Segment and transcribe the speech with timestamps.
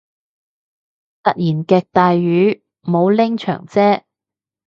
[1.21, 4.03] 突然極大雨，冇拎長遮